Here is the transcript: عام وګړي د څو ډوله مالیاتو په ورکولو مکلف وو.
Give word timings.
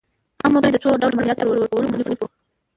عام 0.43 0.53
وګړي 0.55 0.71
د 0.73 0.77
څو 0.83 0.89
ډوله 1.01 1.15
مالیاتو 1.17 1.45
په 1.47 1.49
ورکولو 1.51 1.89
مکلف 1.93 2.19
وو. 2.19 2.27